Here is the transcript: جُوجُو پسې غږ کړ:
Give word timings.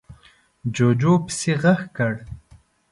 جُوجُو 0.75 1.13
پسې 1.25 1.51
غږ 1.61 1.81
کړ: 1.97 2.13